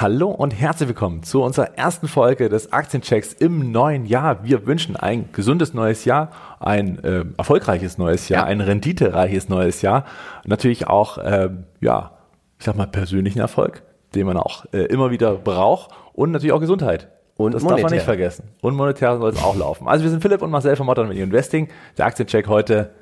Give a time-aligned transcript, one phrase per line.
[0.00, 4.44] Hallo und herzlich willkommen zu unserer ersten Folge des Aktienchecks im neuen Jahr.
[4.44, 8.46] Wir wünschen ein gesundes neues Jahr, ein äh, erfolgreiches neues Jahr, ja.
[8.46, 10.04] ein renditereiches neues Jahr.
[10.46, 11.50] Natürlich auch, äh,
[11.80, 12.12] ja,
[12.60, 13.82] ich sag mal, persönlichen Erfolg,
[14.14, 17.08] den man auch äh, immer wieder braucht und natürlich auch Gesundheit.
[17.36, 17.82] Und das monetär.
[17.82, 18.50] darf man nicht vergessen.
[18.60, 19.88] Und monetär soll es auch laufen.
[19.88, 21.70] Also wir sind Philipp und Marcel von Modern Investing.
[21.96, 22.92] Der Aktiencheck heute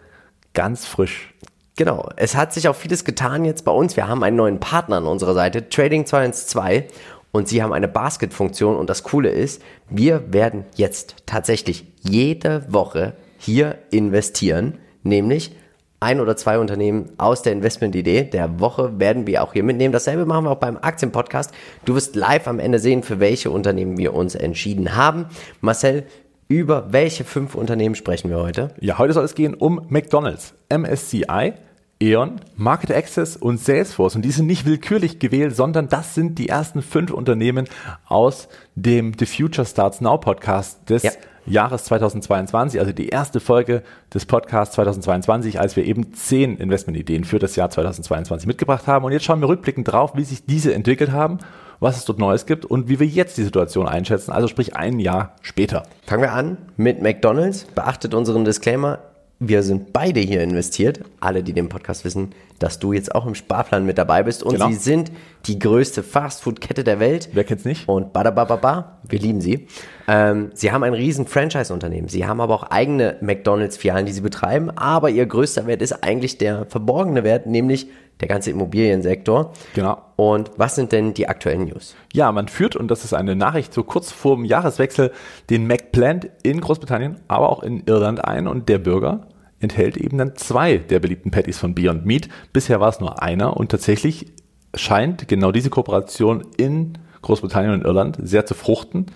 [0.55, 1.35] ganz frisch.
[1.77, 2.09] Genau.
[2.17, 3.97] Es hat sich auch vieles getan jetzt bei uns.
[3.97, 6.85] Wir haben einen neuen Partner an unserer Seite, Trading 212.
[7.33, 8.77] Und sie haben eine Basket-Funktion.
[8.77, 14.79] Und das Coole ist, wir werden jetzt tatsächlich jede Woche hier investieren.
[15.03, 15.55] Nämlich
[16.01, 19.93] ein oder zwei Unternehmen aus der Investmentidee der Woche werden wir auch hier mitnehmen.
[19.93, 21.53] Dasselbe machen wir auch beim Aktienpodcast.
[21.85, 25.27] Du wirst live am Ende sehen, für welche Unternehmen wir uns entschieden haben.
[25.61, 26.05] Marcel,
[26.49, 28.71] über welche fünf Unternehmen sprechen wir heute?
[28.81, 31.55] Ja, heute soll es gehen um McDonald's, MSCI,
[31.99, 34.17] E.ON, Market Access und Salesforce.
[34.17, 37.67] Und die sind nicht willkürlich gewählt, sondern das sind die ersten fünf Unternehmen
[38.07, 41.11] aus dem The Future Starts Now Podcast des ja.
[41.47, 47.39] Jahres 2022, also die erste Folge des Podcasts 2022, als wir eben zehn Investmentideen für
[47.39, 49.05] das Jahr 2022 mitgebracht haben.
[49.05, 51.39] Und jetzt schauen wir rückblickend drauf, wie sich diese entwickelt haben,
[51.81, 54.99] was es dort Neues gibt und wie wir jetzt die Situation einschätzen, also sprich ein
[54.99, 55.85] Jahr später.
[56.07, 57.65] Fangen wir an mit McDonald's.
[57.75, 58.99] Beachtet unseren Disclaimer
[59.39, 61.01] wir sind beide hier investiert.
[61.21, 64.43] Alle, die den Podcast wissen, dass du jetzt auch im Sparplan mit dabei bist.
[64.43, 64.69] Und genau.
[64.69, 65.13] sie sind
[65.45, 67.29] die größte Fastfood-Kette der Welt.
[67.35, 67.87] Wer kennt's nicht?
[67.87, 69.67] Und badabababa, wir lieben sie.
[70.09, 72.09] Ähm, sie haben ein riesen Franchise-Unternehmen.
[72.09, 74.71] Sie haben aber auch eigene McDonalds-Filialen, die sie betreiben.
[74.71, 77.89] Aber ihr größter Wert ist eigentlich der verborgene Wert, nämlich
[78.21, 79.53] der ganze Immobiliensektor.
[79.75, 79.99] Genau.
[80.17, 81.95] Und was sind denn die aktuellen News?
[82.13, 85.13] Ja, man führt, und das ist eine Nachricht so kurz vor dem Jahreswechsel,
[85.51, 89.27] den McPlant in Großbritannien, aber auch in Irland ein und der Bürger
[89.61, 92.29] enthält eben dann zwei der beliebten Patties von Beyond Meat.
[92.53, 94.33] Bisher war es nur einer und tatsächlich
[94.75, 99.07] scheint genau diese Kooperation in Großbritannien und Irland sehr zu fruchten.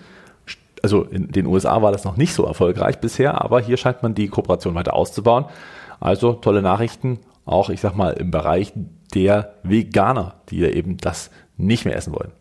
[0.83, 4.15] Also in den USA war das noch nicht so erfolgreich bisher, aber hier scheint man
[4.15, 5.45] die Kooperation weiter auszubauen.
[5.99, 8.73] Also tolle Nachrichten, auch ich sag mal im Bereich
[9.13, 12.31] der Veganer, die ja eben das nicht mehr essen wollen.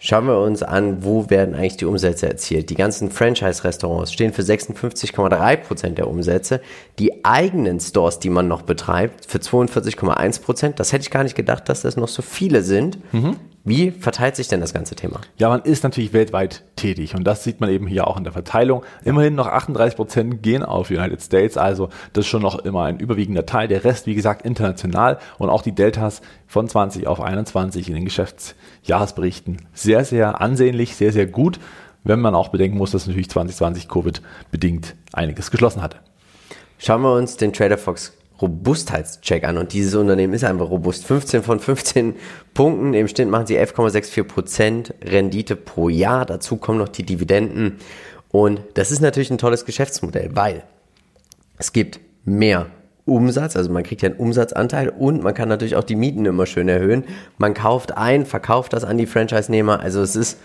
[0.00, 2.70] Schauen wir uns an, wo werden eigentlich die Umsätze erzielt.
[2.70, 6.60] Die ganzen Franchise-Restaurants stehen für 56,3 Prozent der Umsätze.
[7.00, 10.42] Die eigenen Stores, die man noch betreibt, für 42,1%.
[10.42, 10.78] Prozent.
[10.78, 12.98] Das hätte ich gar nicht gedacht, dass das noch so viele sind.
[13.12, 13.36] Mhm.
[13.68, 15.20] Wie verteilt sich denn das ganze Thema?
[15.36, 18.32] Ja, man ist natürlich weltweit tätig und das sieht man eben hier auch in der
[18.32, 18.82] Verteilung.
[19.04, 22.98] Immerhin noch 38 Prozent gehen auf United States, also das ist schon noch immer ein
[22.98, 23.68] überwiegender Teil.
[23.68, 28.06] Der Rest, wie gesagt, international und auch die Deltas von 20 auf 21 in den
[28.06, 31.60] Geschäftsjahresberichten sehr, sehr ansehnlich, sehr, sehr gut,
[32.04, 35.98] wenn man auch bedenken muss, dass natürlich 2020 Covid bedingt einiges geschlossen hatte.
[36.78, 39.58] Schauen wir uns den Trader Fox Robustheitscheck an.
[39.58, 41.04] Und dieses Unternehmen ist einfach robust.
[41.06, 42.14] 15 von 15
[42.54, 47.78] Punkten, im Schnitt machen sie 11,64% Rendite pro Jahr, dazu kommen noch die Dividenden.
[48.30, 50.62] Und das ist natürlich ein tolles Geschäftsmodell, weil
[51.56, 52.66] es gibt mehr
[53.04, 56.44] Umsatz, also man kriegt ja einen Umsatzanteil und man kann natürlich auch die Mieten immer
[56.44, 57.04] schön erhöhen.
[57.38, 60.38] Man kauft ein, verkauft das an die Franchise-Nehmer, also es ist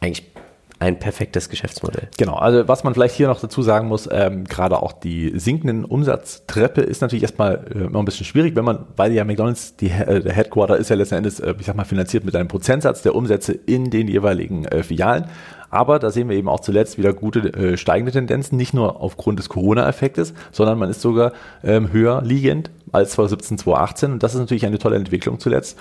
[0.00, 0.30] eigentlich
[0.78, 2.08] ein perfektes Geschäftsmodell.
[2.18, 5.86] Genau, also was man vielleicht hier noch dazu sagen muss, ähm, gerade auch die sinkenden
[5.86, 9.88] Umsatztreppe ist natürlich erstmal äh, immer ein bisschen schwierig, wenn man, weil ja McDonalds, die,
[9.88, 13.00] äh, der Headquarter ist ja letzten Endes, äh, ich sag mal, finanziert mit einem Prozentsatz
[13.00, 15.26] der Umsätze in den jeweiligen äh, Filialen.
[15.70, 19.38] Aber da sehen wir eben auch zuletzt wieder gute äh, steigende Tendenzen, nicht nur aufgrund
[19.38, 21.32] des Corona-Effektes, sondern man ist sogar
[21.64, 25.78] ähm, höher liegend als 2017, 2018 und das ist natürlich eine tolle Entwicklung zuletzt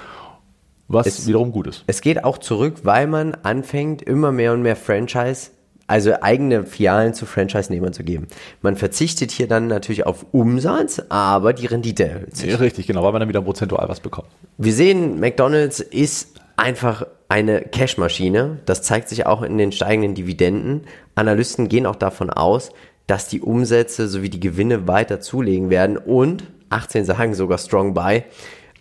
[0.88, 1.84] was es, wiederum gut ist.
[1.88, 5.52] Es geht auch zurück, weil man anfängt, immer mehr und mehr Franchise,
[5.88, 8.28] also eigene Filialen zu Franchise-Nehmern zu geben.
[8.62, 12.52] Man verzichtet hier dann natürlich auf Umsatz, aber die Rendite erhöht sich.
[12.52, 14.28] Ja, richtig, genau, weil man dann wieder prozentual was bekommt.
[14.58, 18.60] Wir sehen, McDonald's ist einfach eine Cashmaschine.
[18.66, 20.82] Das zeigt sich auch in den steigenden Dividenden.
[21.16, 22.72] Analysten gehen auch davon aus,
[23.08, 28.24] dass die Umsätze sowie die Gewinne weiter zulegen werden und 18 sagen sogar Strong Buy.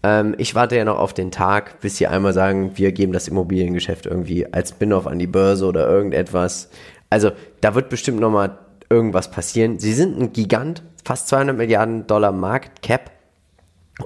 [0.04, 3.26] Ähm, ich warte ja noch auf den Tag, bis sie einmal sagen, wir geben das
[3.26, 6.68] Immobiliengeschäft irgendwie als Spin-off an die Börse oder irgendetwas.
[7.08, 7.32] Also
[7.62, 8.58] da wird bestimmt nochmal
[8.90, 9.78] irgendwas passieren.
[9.78, 13.12] Sie sind ein Gigant, fast 200 Milliarden Dollar Market Cap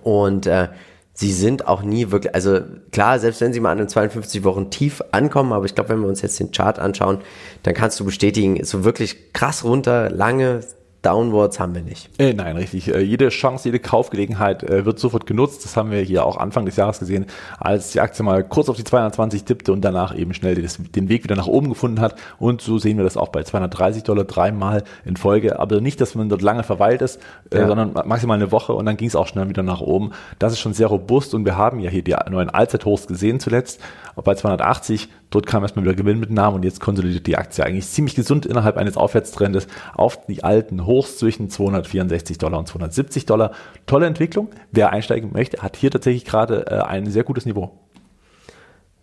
[0.02, 0.69] und äh,
[1.14, 2.61] sie sind auch nie wirklich, also
[2.93, 6.00] klar, selbst wenn sie mal an den 52 Wochen tief ankommen, aber ich glaube, wenn
[6.00, 7.23] wir uns jetzt den Chart anschauen,
[7.64, 10.61] dann kannst du bestätigen, so wirklich krass runter, lange
[11.08, 12.10] Downwards haben wir nicht.
[12.19, 12.94] Äh, nein, richtig.
[12.94, 15.64] Äh, jede Chance, jede Kaufgelegenheit äh, wird sofort genutzt.
[15.64, 17.25] Das haben wir hier auch Anfang des Jahres gesehen,
[17.58, 21.08] als die Aktie mal kurz auf die 220 tippte und danach eben schnell des, den
[21.08, 22.16] Weg wieder nach oben gefunden hat.
[22.38, 25.58] Und so sehen wir das auch bei 230 Dollar dreimal in Folge.
[25.58, 27.66] Aber nicht, dass man dort lange verweilt ist, äh, ja.
[27.66, 30.11] sondern maximal eine Woche und dann ging es auch schnell wieder nach oben.
[30.38, 33.81] Das ist schon sehr robust und wir haben ja hier die neuen Allzeithochs gesehen zuletzt.
[34.14, 37.87] Bei 280, dort kam erstmal wieder Gewinn mit Namen und jetzt konsolidiert die Aktie eigentlich
[37.87, 43.53] ziemlich gesund innerhalb eines Aufwärtstrendes auf die alten Hochs zwischen 264 Dollar und 270 Dollar.
[43.87, 44.49] Tolle Entwicklung.
[44.73, 47.71] Wer einsteigen möchte, hat hier tatsächlich gerade äh, ein sehr gutes Niveau.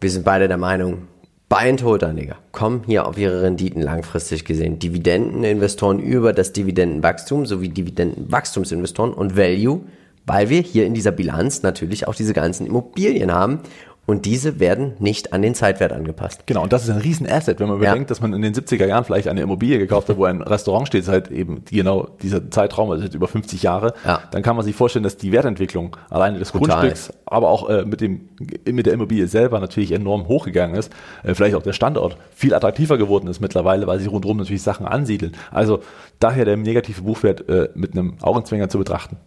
[0.02, 1.08] Wir sind beide der Meinung,
[1.48, 2.04] Buy and Hold
[2.52, 4.80] kommen hier auf ihre Renditen langfristig gesehen.
[4.80, 9.82] Dividendeninvestoren über das Dividendenwachstum sowie Dividendenwachstumsinvestoren und Value,
[10.26, 13.60] weil wir hier in dieser Bilanz natürlich auch diese ganzen Immobilien haben
[14.06, 16.46] und diese werden nicht an den Zeitwert angepasst.
[16.46, 17.90] Genau, und das ist ein Riesenasset, wenn man ja.
[17.90, 20.88] bedenkt, dass man in den 70er Jahren vielleicht eine Immobilie gekauft hat, wo ein Restaurant
[20.88, 24.22] steht, seit eben genau dieser Zeitraum, also über 50 Jahre, ja.
[24.30, 26.82] dann kann man sich vorstellen, dass die Wertentwicklung alleine des Total.
[26.82, 28.30] Grundstücks, aber auch äh, mit, dem,
[28.70, 30.92] mit der Immobilie selber natürlich enorm hochgegangen ist.
[31.24, 34.86] Äh, vielleicht auch der Standort viel attraktiver geworden ist mittlerweile, weil sie rundherum natürlich Sachen
[34.86, 35.34] ansiedeln.
[35.52, 35.82] Also
[36.20, 39.18] daher der negative Buchwert äh, mit einem Augenzwinger zu betrachten.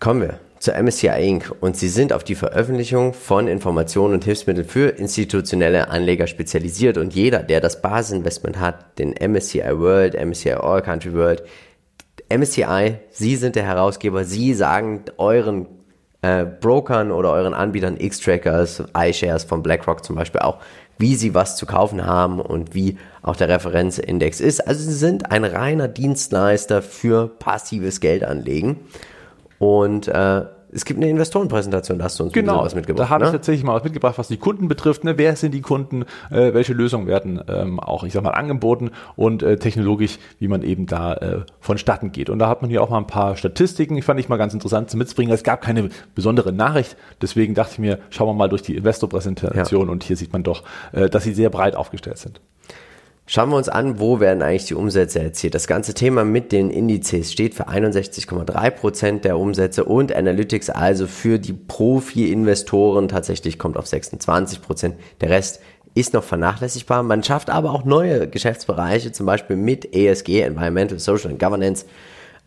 [0.00, 1.52] Kommen wir zur MSCI Inc.
[1.58, 7.12] und sie sind auf die Veröffentlichung von Informationen und Hilfsmitteln für institutionelle Anleger spezialisiert und
[7.14, 11.42] jeder, der das Basisinvestment hat, den MSCI World, MSCI All Country World,
[12.28, 15.66] MSCI, Sie sind der Herausgeber, Sie sagen euren
[16.22, 20.58] äh, Brokern oder euren Anbietern X-Trackers, iShares von BlackRock zum Beispiel auch,
[20.96, 24.60] wie sie was zu kaufen haben und wie auch der Referenzindex ist.
[24.60, 28.76] Also sie sind ein reiner Dienstleister für passives Geldanlegen.
[29.62, 30.42] Und äh,
[30.72, 33.06] es gibt eine Investorenpräsentation, da hast du uns genau, was mitgebracht.
[33.06, 33.30] Da habe ne?
[33.30, 35.04] ich tatsächlich mal was mitgebracht, was die Kunden betrifft.
[35.04, 35.18] Ne?
[35.18, 36.02] Wer sind die Kunden?
[36.32, 40.64] Äh, welche Lösungen werden ähm, auch, ich sag mal, angeboten und äh, technologisch, wie man
[40.64, 42.28] eben da äh, vonstatten geht.
[42.28, 44.52] Und da hat man hier auch mal ein paar Statistiken, die fand ich mal ganz
[44.52, 45.32] interessant zu mitzubringen.
[45.32, 49.86] Es gab keine besondere Nachricht, deswegen dachte ich mir, schauen wir mal durch die Investorpräsentation
[49.86, 49.92] ja.
[49.92, 52.40] und hier sieht man doch, äh, dass sie sehr breit aufgestellt sind.
[53.34, 55.54] Schauen wir uns an, wo werden eigentlich die Umsätze erzielt.
[55.54, 61.38] Das ganze Thema mit den Indizes steht für 61,3% der Umsätze und Analytics also für
[61.38, 64.92] die Profi-Investoren tatsächlich kommt auf 26%.
[65.22, 65.62] Der Rest
[65.94, 67.02] ist noch vernachlässigbar.
[67.04, 71.86] Man schafft aber auch neue Geschäftsbereiche, zum Beispiel mit ESG, Environmental, Social and Governance.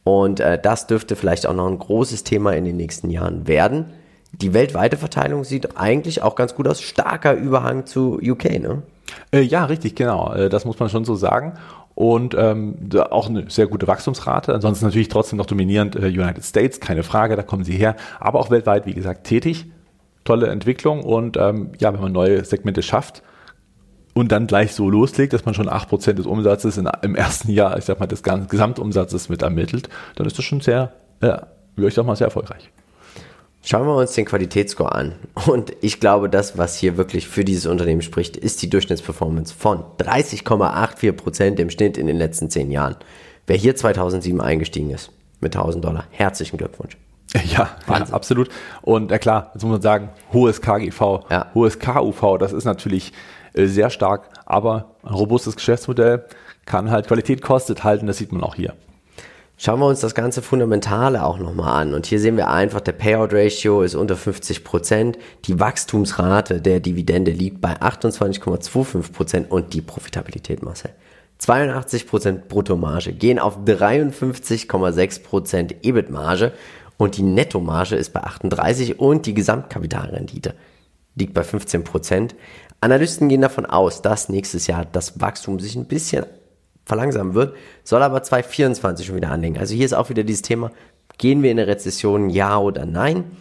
[0.04, 3.86] Und äh, das dürfte vielleicht auch noch ein großes Thema in den nächsten Jahren werden.
[4.34, 6.80] Die weltweite Verteilung sieht eigentlich auch ganz gut aus.
[6.80, 8.84] Starker Überhang zu UK, ne?
[9.32, 10.34] Äh, ja, richtig, genau.
[10.34, 11.54] Äh, das muss man schon so sagen.
[11.94, 14.54] Und ähm, auch eine sehr gute Wachstumsrate.
[14.54, 17.96] Ansonsten natürlich trotzdem noch dominierend äh, United States, keine Frage, da kommen sie her.
[18.20, 19.66] Aber auch weltweit, wie gesagt, tätig.
[20.26, 21.04] Tolle Entwicklung.
[21.04, 23.24] Und ähm, ja, wenn man neue Segmente schafft,
[24.18, 27.78] und dann gleich so loslegt, dass man schon 8% des Umsatzes in, im ersten Jahr,
[27.78, 32.06] ich sag mal, des Gesamtumsatzes mit ermittelt, dann ist das schon sehr, würde ich doch
[32.06, 32.72] mal, sehr erfolgreich.
[33.68, 35.16] Schauen wir uns den Qualitätsscore an.
[35.48, 39.84] Und ich glaube, das, was hier wirklich für dieses Unternehmen spricht, ist die Durchschnittsperformance von
[39.98, 42.96] 30,84 Prozent im Schnitt in den letzten zehn Jahren.
[43.48, 45.10] Wer hier 2007 eingestiegen ist
[45.40, 46.96] mit 1000 Dollar, herzlichen Glückwunsch.
[47.34, 48.50] Ja, ja, absolut.
[48.84, 51.52] Und ja klar, jetzt muss man sagen, hohes KGV, ja.
[51.56, 53.14] hohes KUV, das ist natürlich
[53.54, 56.26] äh, sehr stark, aber ein robustes Geschäftsmodell
[56.66, 58.76] kann halt Qualität kostet halten, das sieht man auch hier.
[59.58, 61.94] Schauen wir uns das ganze Fundamentale auch nochmal an.
[61.94, 65.18] Und hier sehen wir einfach, der Payout Ratio ist unter 50 Prozent.
[65.46, 70.92] Die Wachstumsrate der Dividende liegt bei 28,25 Prozent und die Profitabilität, Marcel.
[71.38, 76.52] 82 Prozent Bruttomarge gehen auf 53,6 Prozent EBIT-Marge
[76.98, 80.54] und die Nettomarge ist bei 38 und die Gesamtkapitalrendite
[81.16, 82.36] liegt bei 15 Prozent.
[82.82, 86.26] Analysten gehen davon aus, dass nächstes Jahr das Wachstum sich ein bisschen
[86.86, 89.58] verlangsamen wird, soll aber 2024 schon wieder anlegen.
[89.58, 90.72] Also hier ist auch wieder dieses Thema,
[91.18, 93.38] gehen wir in eine Rezession, ja oder nein?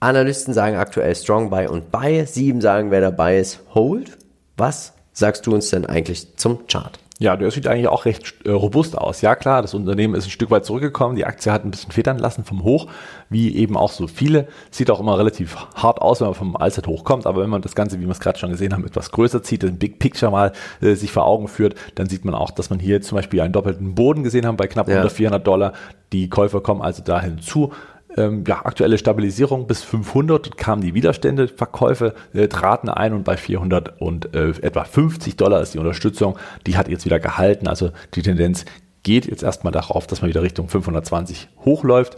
[0.00, 4.18] Analysten sagen aktuell Strong Buy und Buy, sieben sagen, wer dabei ist, Hold.
[4.56, 6.98] Was sagst du uns denn eigentlich zum Chart?
[7.20, 9.20] Ja, der sieht eigentlich auch recht äh, robust aus.
[9.20, 12.18] Ja klar, das Unternehmen ist ein Stück weit zurückgekommen, die Aktie hat ein bisschen federn
[12.18, 12.88] lassen vom Hoch,
[13.30, 14.48] wie eben auch so viele.
[14.72, 17.76] Sieht auch immer relativ hart aus, wenn man vom Allzeithoch kommt, aber wenn man das
[17.76, 20.52] Ganze, wie wir es gerade schon gesehen haben, etwas größer zieht, den Big Picture mal
[20.80, 23.52] äh, sich vor Augen führt, dann sieht man auch, dass man hier zum Beispiel einen
[23.52, 24.96] doppelten Boden gesehen haben bei knapp ja.
[24.96, 25.72] unter 400 Dollar.
[26.12, 27.72] Die Käufer kommen also dahin zu
[28.16, 33.36] ähm, ja, aktuelle Stabilisierung bis 500 kamen die Widerstände, Verkäufe äh, traten ein und bei
[33.36, 37.90] 400 und äh, etwa 50 Dollar ist die Unterstützung, die hat jetzt wieder gehalten, also
[38.14, 38.64] die Tendenz
[39.02, 42.16] geht jetzt erstmal darauf, dass man wieder Richtung 520 hochläuft.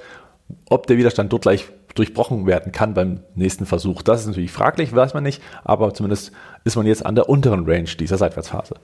[0.71, 4.95] Ob der Widerstand dort gleich durchbrochen werden kann beim nächsten Versuch, das ist natürlich fraglich,
[4.95, 6.31] weiß man nicht, aber zumindest
[6.65, 8.77] ist man jetzt an der unteren Range dieser Seitwärtsphase.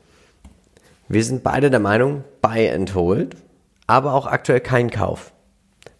[1.08, 3.36] Wir sind beide der Meinung, buy and hold.
[3.86, 5.32] aber auch aktuell kein Kauf.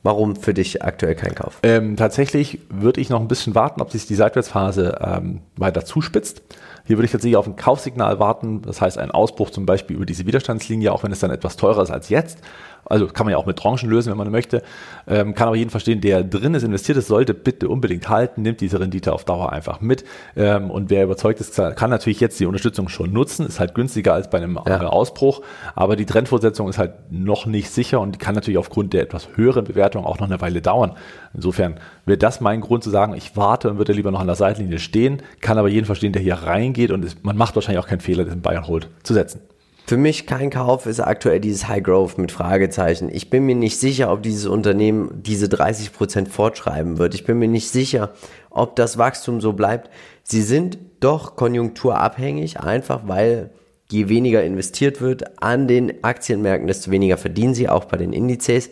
[0.03, 1.61] Warum für dich aktuell kein Kauf?
[1.63, 6.43] Ähm, tatsächlich würde ich noch ein bisschen warten, ob sich die Seitwärtsphase ähm, weiter zuspitzt.
[6.85, 10.07] Hier würde ich tatsächlich auf ein Kaufsignal warten, das heißt einen Ausbruch zum Beispiel über
[10.07, 12.39] diese Widerstandslinie, auch wenn es dann etwas teurer ist als jetzt.
[12.85, 14.63] Also kann man ja auch mit Tranchen lösen, wenn man möchte.
[15.07, 18.61] Ähm, kann aber jeden verstehen, der drin ist, investiert ist, sollte bitte unbedingt halten, nimmt
[18.61, 20.05] diese Rendite auf Dauer einfach mit.
[20.37, 23.47] Ähm, und wer überzeugt ist, kann natürlich jetzt die Unterstützung schon nutzen.
[23.47, 24.81] Ist halt günstiger als bei einem ja.
[24.81, 25.43] Ausbruch.
[25.77, 29.65] Aber die Trendfortsetzung ist halt noch nicht sicher und kann natürlich aufgrund der etwas höheren
[29.65, 30.97] Bewertung auch noch eine Weile dauern.
[31.35, 34.37] Insofern wäre das mein Grund zu sagen, ich warte und würde lieber noch an der
[34.37, 37.89] Seitenlinie stehen, kann aber jeden verstehen, der hier reingeht und es, man macht wahrscheinlich auch
[37.89, 39.41] keinen Fehler, den Bayern Hold zu setzen.
[39.85, 43.11] Für mich kein Kauf ist aktuell dieses High Growth mit Fragezeichen.
[43.13, 47.15] Ich bin mir nicht sicher, ob dieses Unternehmen diese 30 Prozent fortschreiben wird.
[47.15, 48.13] Ich bin mir nicht sicher,
[48.51, 49.91] ob das Wachstum so bleibt.
[50.23, 53.51] Sie sind doch konjunkturabhängig, einfach weil
[53.91, 58.71] je weniger investiert wird an den Aktienmärkten, desto weniger verdienen sie, auch bei den Indizes.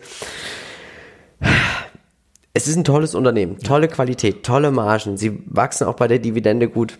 [2.53, 5.17] Es ist ein tolles Unternehmen, tolle Qualität, tolle Margen.
[5.17, 6.97] Sie wachsen auch bei der Dividende gut.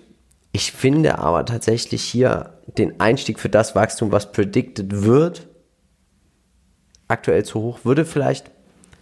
[0.51, 5.47] Ich finde aber tatsächlich hier den Einstieg für das Wachstum, was predicted wird,
[7.07, 7.79] aktuell zu hoch.
[7.83, 8.51] Würde vielleicht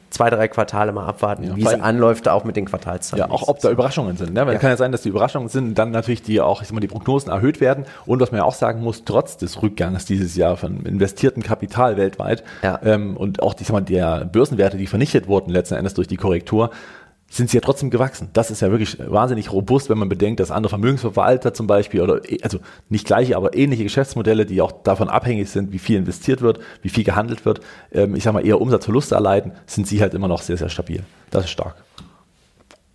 [0.09, 3.27] zwei, drei Quartale mal abwarten, ja, wie es anläuft, auch mit den Quartalszahlen.
[3.27, 4.33] Ja, auch ob da Überraschungen sind.
[4.33, 4.45] Ne?
[4.45, 4.59] Weil ja.
[4.59, 6.87] kann ja sein, dass die Überraschungen sind, dann natürlich die auch, ich sag mal, die
[6.87, 7.85] Prognosen erhöht werden.
[8.05, 11.97] Und was man ja auch sagen muss, trotz des Rückgangs dieses Jahr von investierten Kapital
[11.97, 12.79] weltweit ja.
[12.83, 16.17] ähm, und auch die, sag mal, der Börsenwerte, die vernichtet wurden letzten Endes durch die
[16.17, 16.71] Korrektur,
[17.29, 18.29] sind sie ja trotzdem gewachsen.
[18.33, 22.21] Das ist ja wirklich wahnsinnig robust, wenn man bedenkt, dass andere Vermögensverwalter zum Beispiel oder
[22.41, 22.59] also
[22.89, 26.89] nicht gleiche, aber ähnliche Geschäftsmodelle, die auch davon abhängig sind, wie viel investiert wird, wie
[26.89, 30.41] viel gehandelt wird, ähm, ich sag mal eher Umsatzverluste erleiden, sind sie halt immer noch
[30.41, 31.03] sehr, sehr stabil.
[31.29, 31.75] Das ist stark.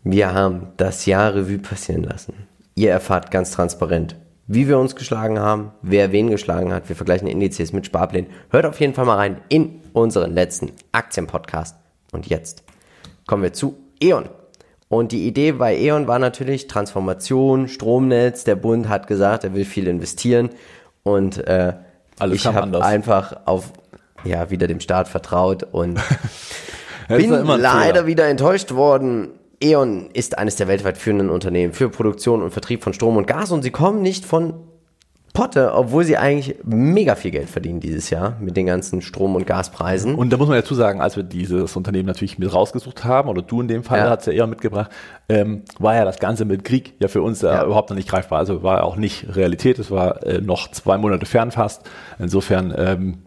[0.03, 2.35] Wir haben das Jahr Revue passieren lassen.
[2.75, 6.89] Ihr erfahrt ganz transparent, wie wir uns geschlagen haben, wer wen geschlagen hat.
[6.89, 8.31] Wir vergleichen Indizes mit Sparplänen.
[8.51, 11.77] Hört auf jeden Fall mal rein in unseren letzten Aktienpodcast.
[12.13, 12.65] Und jetzt
[13.27, 14.29] kommen wir zu E.ON.
[14.89, 18.45] Und die Idee bei E.ON war natürlich Transformation, Stromnetz.
[18.45, 20.51] Der Bund hat gesagt, er will viel investieren.
[21.03, 21.75] Und äh,
[22.19, 23.73] Alles ich habe einfach auf
[24.25, 26.01] ja wieder dem Staat vertraut und
[27.09, 29.31] bin leider wieder enttäuscht worden.
[29.63, 33.51] E.ON ist eines der weltweit führenden Unternehmen für Produktion und Vertrieb von Strom und Gas
[33.51, 34.55] und sie kommen nicht von
[35.35, 39.49] Potte, obwohl sie eigentlich mega viel Geld verdienen dieses Jahr mit den ganzen Strom- und
[39.49, 40.15] Gaspreisen.
[40.15, 43.43] Und da muss man dazu sagen, als wir dieses Unternehmen natürlich mit rausgesucht haben, oder
[43.43, 44.11] du in dem Fall ja.
[44.11, 44.93] hat es ja eher mitgebracht,
[45.29, 47.65] ähm, war ja das Ganze mit Krieg ja für uns äh, ja.
[47.65, 48.39] überhaupt noch nicht greifbar.
[48.39, 51.83] Also war auch nicht Realität, es war äh, noch zwei Monate fern fast.
[52.21, 53.19] Insofern, ähm,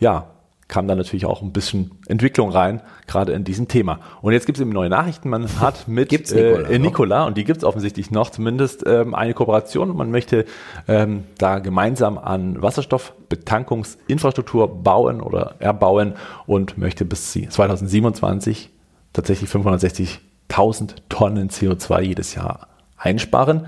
[0.00, 0.33] ja,
[0.68, 4.00] kam da natürlich auch ein bisschen Entwicklung rein, gerade in diesem Thema.
[4.22, 5.28] Und jetzt gibt es eben neue Nachrichten.
[5.28, 9.14] Man hat mit gibt's Nikola, äh, Nikola und die gibt es offensichtlich noch, zumindest ähm,
[9.14, 9.94] eine Kooperation.
[9.96, 10.46] Man möchte
[10.88, 16.14] ähm, da gemeinsam an Wasserstoffbetankungsinfrastruktur bauen oder erbauen
[16.46, 18.70] und möchte bis 2027
[19.12, 23.66] tatsächlich 560.000 Tonnen CO2 jedes Jahr einsparen.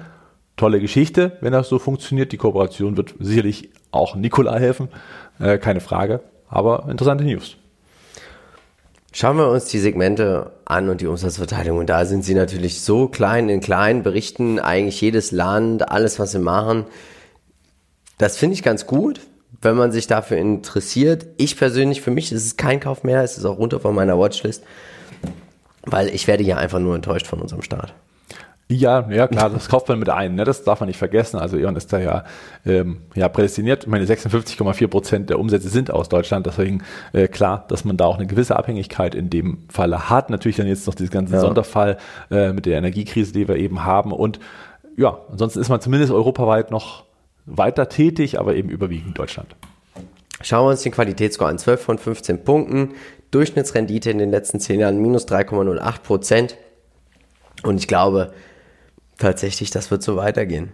[0.56, 2.32] Tolle Geschichte, wenn das so funktioniert.
[2.32, 4.88] Die Kooperation wird sicherlich auch Nikola helfen,
[5.38, 6.22] äh, keine Frage.
[6.48, 7.56] Aber interessante News.
[9.12, 11.78] Schauen wir uns die Segmente an und die Umsatzverteilung.
[11.78, 16.32] Und da sind sie natürlich so klein in klein, berichten eigentlich jedes Land, alles, was
[16.32, 16.84] sie machen.
[18.18, 19.20] Das finde ich ganz gut,
[19.62, 21.26] wenn man sich dafür interessiert.
[21.38, 24.18] Ich persönlich, für mich ist es kein Kauf mehr, es ist auch runter von meiner
[24.18, 24.62] Watchlist,
[25.84, 27.94] weil ich werde hier einfach nur enttäuscht von unserem Start.
[28.68, 30.44] Ja, ja klar, das kauft man mit ein, ne?
[30.44, 31.38] das darf man nicht vergessen.
[31.38, 32.24] Also E.ON ist da ja,
[32.64, 33.86] ähm, ja prädestiniert.
[33.86, 36.82] Meine 56,4 Prozent der Umsätze sind aus Deutschland, deswegen
[37.12, 40.30] äh, klar, dass man da auch eine gewisse Abhängigkeit in dem Falle hat.
[40.30, 41.40] Natürlich dann jetzt noch diesen ganzen ja.
[41.40, 41.96] Sonderfall
[42.30, 44.10] äh, mit der Energiekrise, die wir eben haben.
[44.10, 44.40] Und
[44.96, 47.04] ja, ansonsten ist man zumindest europaweit noch
[47.44, 49.54] weiter tätig, aber eben überwiegend Deutschland.
[50.42, 51.58] Schauen wir uns den Qualitätsscore an.
[51.58, 52.94] 12 von 15 Punkten.
[53.30, 56.56] Durchschnittsrendite in den letzten 10 Jahren minus 3,08 Prozent.
[57.62, 58.32] Und ich glaube,
[59.18, 60.72] tatsächlich, das wird so weitergehen.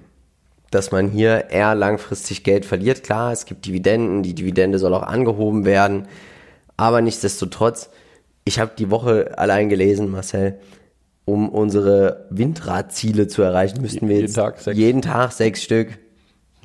[0.70, 3.02] Dass man hier eher langfristig Geld verliert.
[3.02, 6.08] Klar, es gibt Dividenden, die Dividende soll auch angehoben werden.
[6.76, 7.90] Aber nichtsdestotrotz,
[8.44, 10.58] ich habe die Woche allein gelesen, Marcel,
[11.24, 14.76] um unsere Windраdziele zu erreichen, müssten wir jeden Tag sechs.
[14.76, 15.98] jeden Tag sechs Stück.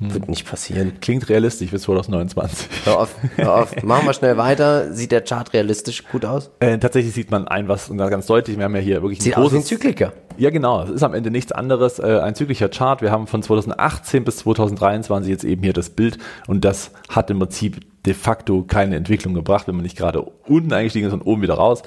[0.00, 0.14] Hm.
[0.14, 0.98] Wird nicht passieren.
[1.00, 2.68] Klingt realistisch bis 2029.
[2.84, 3.82] Hör auf, hör auf.
[3.82, 4.92] Machen wir schnell weiter.
[4.92, 6.50] Sieht der Chart realistisch gut aus?
[6.60, 8.56] Äh, tatsächlich sieht man ein was ganz deutlich.
[8.56, 9.58] Wir haben ja hier wirklich sieht ein großes...
[9.58, 10.12] Aus wie ein Zykliker.
[10.36, 10.84] Ja, genau.
[10.84, 11.98] Es ist am Ende nichts anderes.
[11.98, 13.02] Äh, ein zyklischer Chart.
[13.02, 17.40] Wir haben von 2018 bis 2023 jetzt eben hier das Bild und das hat im
[17.40, 21.42] Prinzip de facto keine Entwicklung gebracht, wenn man nicht gerade unten eingestiegen ist und oben
[21.42, 21.82] wieder raus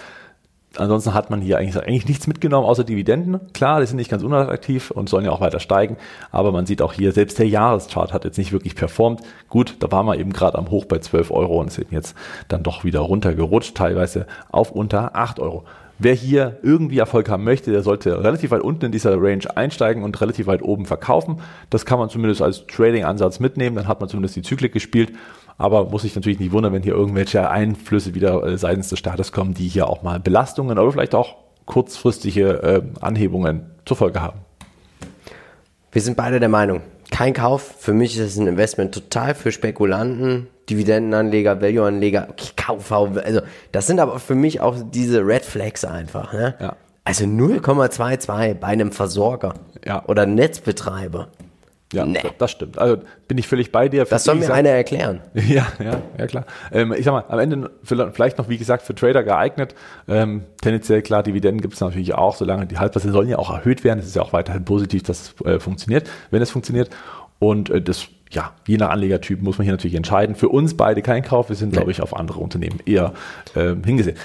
[0.78, 3.40] ansonsten hat man hier eigentlich, eigentlich nichts mitgenommen, außer Dividenden.
[3.54, 5.98] Klar, die sind nicht ganz unattraktiv und sollen ja auch weiter steigen,
[6.32, 9.22] aber man sieht auch hier, selbst der Jahreschart hat jetzt nicht wirklich performt.
[9.50, 12.16] Gut, da waren wir eben gerade am Hoch bei 12 Euro und eben jetzt
[12.48, 15.66] dann doch wieder runtergerutscht, teilweise auf unter 8 Euro.
[16.04, 20.01] Wer hier irgendwie Erfolg haben möchte, der sollte relativ weit unten in dieser Range einsteigen
[20.01, 21.42] und relativ weit oben verkaufen.
[21.70, 25.12] Das kann man zumindest als Trading-Ansatz mitnehmen, dann hat man zumindest die Zyklik gespielt
[25.58, 29.31] aber muss sich natürlich nicht wundern, wenn hier irgendwelche Einflüsse wieder äh, seitens des Staates
[29.31, 34.39] kommen, die hier auch mal Belastungen oder vielleicht auch kurzfristige äh, Anhebungen zur Folge haben.
[35.91, 36.81] Wir sind beide der Meinung,
[37.12, 37.75] kein Kauf.
[37.79, 42.27] Für mich ist es ein Investment total für Spekulanten, Dividendenanleger, Value-Anleger.
[42.31, 43.41] Okay, Kauf, also
[43.72, 46.34] das sind aber für mich auch diese Red Flags einfach.
[46.34, 46.55] Ne?
[46.60, 46.75] Ja.
[47.03, 49.55] Also 0,22 bei einem Versorger
[49.86, 50.03] ja.
[50.08, 51.27] oder Netzbetreiber.
[51.94, 52.20] Ja, nee.
[52.38, 52.78] das stimmt.
[52.78, 54.06] Also bin ich völlig bei dir.
[54.06, 55.22] Das soll mir einer erklären.
[55.34, 56.46] Ja, ja, ja klar.
[56.72, 59.76] Ähm, ich sag mal, am Ende vielleicht noch, wie gesagt, für Trader geeignet.
[60.08, 63.84] Ähm, tendenziell klar, Dividenden gibt es natürlich auch, solange die Halbpreise sollen ja auch erhöht
[63.84, 64.00] werden.
[64.00, 66.90] Es ist ja auch weiterhin positiv, dass es äh, funktioniert, wenn es funktioniert.
[67.40, 70.36] Und äh, das, ja, je nach Anlegertyp muss man hier natürlich entscheiden.
[70.36, 71.50] Für uns beide kein Kauf.
[71.50, 71.78] Wir sind, nee.
[71.78, 73.14] glaube ich, auf andere Unternehmen eher
[73.56, 74.18] äh, hingesehen.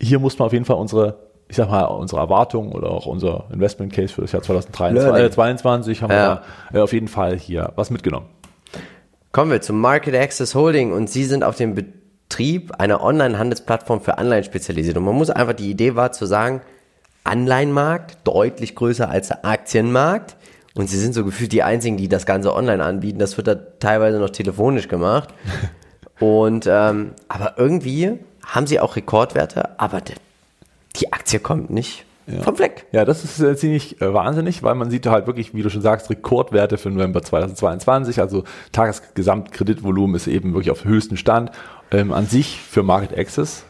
[0.00, 3.44] Hier muss man auf jeden Fall unsere ich sag mal, unsere Erwartungen oder auch unser
[3.52, 6.40] Investment Case für das Jahr 2023 äh, haben ja.
[6.70, 8.24] wir äh, auf jeden Fall hier was mitgenommen.
[9.32, 14.16] Kommen wir zum Market Access Holding und Sie sind auf dem Betrieb einer Online-Handelsplattform für
[14.16, 14.96] Anleihen spezialisiert.
[14.96, 16.62] Und man muss einfach, die Idee war zu sagen,
[17.24, 20.36] Anleihenmarkt deutlich größer als der Aktienmarkt.
[20.74, 23.18] Und sie sind so gefühlt die einzigen, die das Ganze online anbieten.
[23.18, 25.28] Das wird da teilweise noch telefonisch gemacht.
[26.18, 30.16] Und ähm, aber irgendwie haben sie auch Rekordwerte, aber der
[30.96, 32.42] die Aktie kommt nicht ja.
[32.42, 32.86] vom Fleck.
[32.92, 35.82] Ja, das ist äh, ziemlich äh, wahnsinnig, weil man sieht halt wirklich, wie du schon
[35.82, 38.20] sagst, Rekordwerte für November 2022.
[38.20, 41.50] Also Tagesgesamtkreditvolumen ist eben wirklich auf höchsten Stand.
[41.90, 43.64] Ähm, an sich für Market Access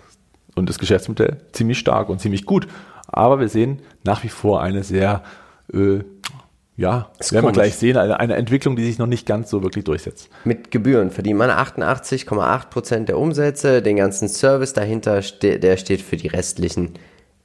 [0.55, 2.69] und das Geschäftsmodell ziemlich stark und ziemlich gut.
[3.07, 5.23] Aber wir sehen nach wie vor eine sehr
[5.73, 6.01] äh,
[6.75, 9.63] ja, das werden wir gleich sehen, eine, eine, Entwicklung, die sich noch nicht ganz so
[9.63, 10.31] wirklich durchsetzt.
[10.45, 16.17] Mit Gebühren verdient man 88,8 Prozent der Umsätze, den ganzen Service dahinter, der steht für
[16.17, 16.95] die restlichen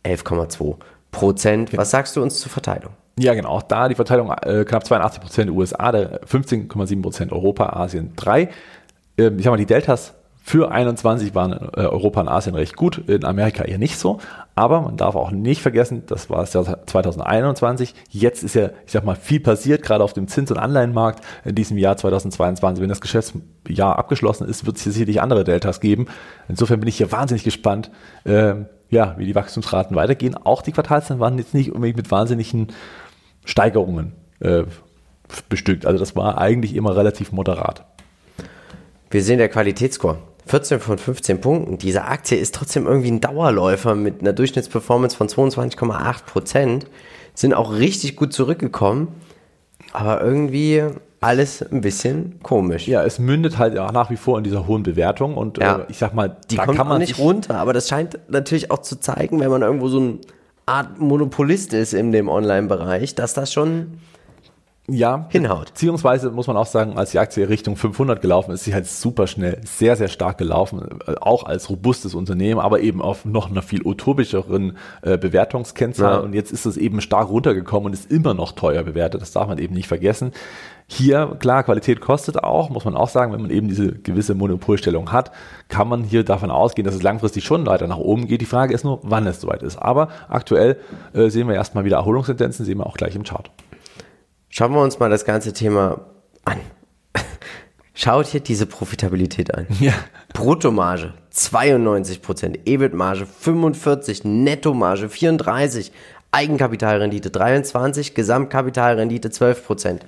[0.04, 0.76] 11,2
[1.12, 1.76] Prozent.
[1.78, 2.94] Was sagst du uns zur Verteilung?
[3.20, 3.50] Ja, genau.
[3.50, 8.50] Auch da die Verteilung äh, knapp 82 Prozent USA, 15,7 Prozent Europa, Asien 3.
[9.18, 10.14] Ähm, ich sag mal, die Deltas
[10.48, 14.20] für 21 waren äh, Europa und Asien recht gut, in Amerika eher nicht so.
[14.56, 17.94] Aber man darf auch nicht vergessen, das war es ja 2021.
[18.12, 21.54] Jetzt ist ja, ich sag mal, viel passiert, gerade auf dem Zins- und Anleihenmarkt in
[21.54, 22.82] diesem Jahr 2022.
[22.82, 26.06] Wenn das Geschäftsjahr abgeschlossen ist, wird es hier sicherlich andere Deltas geben.
[26.48, 27.92] Insofern bin ich hier wahnsinnig gespannt,
[28.24, 28.54] äh,
[28.90, 30.38] ja, wie die Wachstumsraten weitergehen.
[30.38, 32.68] Auch die Quartalszahlen waren jetzt nicht unbedingt mit wahnsinnigen
[33.44, 34.64] Steigerungen äh,
[35.50, 35.86] bestückt.
[35.86, 37.84] Also das war eigentlich immer relativ moderat.
[39.10, 40.20] Wir sehen der Qualitätsscore.
[40.48, 41.78] 14 von 15 Punkten.
[41.78, 46.88] Diese Aktie ist trotzdem irgendwie ein Dauerläufer mit einer Durchschnittsperformance von 22,8 Prozent.
[47.34, 49.10] Sind auch richtig gut zurückgekommen.
[49.94, 50.84] Aber irgendwie
[51.20, 52.88] alles ein bisschen komisch.
[52.88, 55.80] Ja, es mündet halt auch nach wie vor in dieser hohen Bewertung und ja.
[55.80, 58.80] äh, ich sag mal, die kommt kann man nicht runter, aber das scheint natürlich auch
[58.80, 60.20] zu zeigen, wenn man irgendwo so eine
[60.68, 64.00] Art Monopolist ist in dem Online-Bereich, dass das schon
[64.90, 65.74] ja, hinhaut.
[65.74, 69.28] Beziehungsweise muss man auch sagen, als die Aktie Richtung 500 gelaufen ist, sie halt super
[69.28, 73.62] schnell, sehr, sehr stark gelaufen, äh, auch als robustes Unternehmen, aber eben auf noch einer
[73.62, 76.14] viel utopischeren äh, Bewertungskennzahl.
[76.14, 76.20] Ja.
[76.20, 79.22] Und jetzt ist es eben stark runtergekommen und ist immer noch teuer bewertet.
[79.22, 80.32] Das darf man eben nicht vergessen.
[80.90, 85.12] Hier, klar, Qualität kostet auch, muss man auch sagen, wenn man eben diese gewisse Monopolstellung
[85.12, 85.34] hat,
[85.68, 88.40] kann man hier davon ausgehen, dass es langfristig schon weiter nach oben geht.
[88.40, 89.76] Die Frage ist nur, wann es soweit ist.
[89.76, 90.78] Aber aktuell
[91.14, 93.52] äh, sehen wir erstmal wieder Erholungstendenzen, sehen wir auch gleich im Chart.
[94.50, 96.02] Schauen wir uns mal das ganze Thema
[96.46, 96.58] an.
[97.94, 99.68] Schaut hier diese Profitabilität an.
[99.80, 99.94] Ja.
[100.34, 105.92] Bruttomarge 92% EBIT-Marge 45, Nettomarge 34,
[106.32, 110.00] Eigenkapitalrendite 23, Gesamtkapitalrendite 12%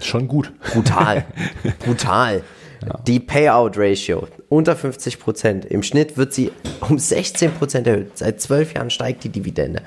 [0.00, 0.52] Schon gut.
[0.72, 1.24] Brutal.
[1.84, 2.42] Brutal.
[2.84, 2.98] Ja.
[3.06, 8.16] Die Payout-Ratio unter 50% Im Schnitt wird sie um 16% erhöht.
[8.16, 9.82] Seit zwölf Jahren steigt die Dividende.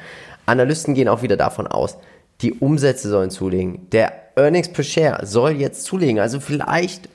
[0.45, 1.97] Analysten gehen auch wieder davon aus,
[2.43, 3.89] die Umsätze sollen zulegen.
[3.91, 6.19] Der Earnings per Share soll jetzt zulegen.
[6.19, 7.09] Also vielleicht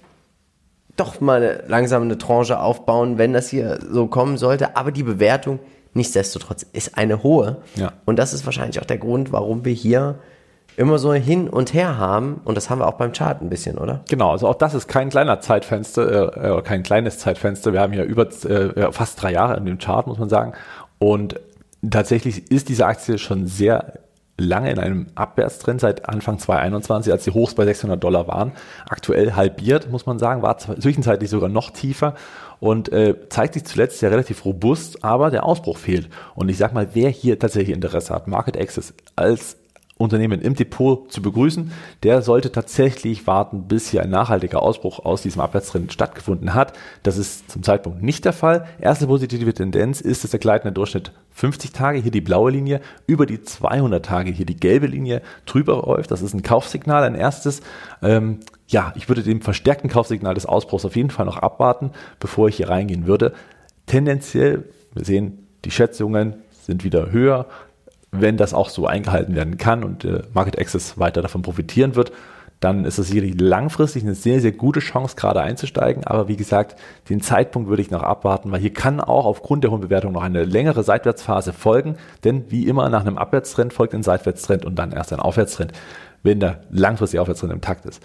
[0.97, 4.77] doch mal langsam eine Tranche aufbauen, wenn das hier so kommen sollte.
[4.77, 5.61] Aber die Bewertung,
[5.95, 7.59] nichtsdestotrotz, ist eine hohe.
[7.77, 7.93] Ja.
[8.05, 10.19] Und das ist wahrscheinlich auch der Grund, warum wir hier
[10.77, 12.41] immer so hin und her haben.
[12.45, 14.03] Und das haben wir auch beim Chart ein bisschen, oder?
[14.09, 17.73] Genau, also auch das ist kein kleiner Zeitfenster, äh, äh kein kleines Zeitfenster.
[17.73, 20.53] Wir haben ja über äh, fast drei Jahre in dem Chart, muss man sagen.
[20.99, 21.41] Und
[21.89, 24.01] tatsächlich ist diese Aktie schon sehr
[24.39, 28.53] lange in einem Abwärtstrend seit Anfang 2021, als die Hochs bei 600 Dollar waren.
[28.89, 32.15] Aktuell halbiert, muss man sagen, war zwischenzeitlich sogar noch tiefer
[32.61, 36.09] und äh, zeigt sich zuletzt ja relativ robust, aber der Ausbruch fehlt.
[36.35, 39.57] Und ich sag mal, wer hier tatsächlich Interesse hat, Market Access als
[39.99, 41.73] Unternehmen im Depot zu begrüßen,
[42.05, 46.73] der sollte tatsächlich warten, bis hier ein nachhaltiger Ausbruch aus diesem Abwärtstrend stattgefunden hat.
[47.03, 48.67] Das ist zum Zeitpunkt nicht der Fall.
[48.81, 53.27] Erste positive Tendenz ist, dass der gleitende Durchschnitt 50 Tage, hier die blaue Linie, über
[53.27, 56.11] die 200 Tage, hier die gelbe Linie drüber läuft.
[56.11, 57.61] Das ist ein Kaufsignal, ein erstes.
[58.01, 62.49] Ähm, ja, ich würde dem verstärkten Kaufsignal des Ausbruchs auf jeden Fall noch abwarten, bevor
[62.49, 63.33] ich hier reingehen würde.
[63.87, 67.47] Tendenziell, wir sehen, die Schätzungen sind wieder höher
[68.11, 72.13] wenn das auch so eingehalten werden kann und äh, Market Access weiter davon profitieren wird,
[72.61, 76.05] dann ist das sicherlich langfristig eine sehr, sehr gute Chance, gerade einzusteigen.
[76.05, 76.77] Aber wie gesagt,
[77.09, 80.23] den Zeitpunkt würde ich noch abwarten, weil hier kann auch aufgrund der hohen Bewertung noch
[80.23, 81.97] eine längere Seitwärtsphase folgen.
[82.25, 85.73] Denn wie immer nach einem Abwärtstrend folgt ein Seitwärtstrend und dann erst ein Aufwärtstrend,
[86.25, 88.03] wenn der langfristige Aufwärtstrend im Takt ist.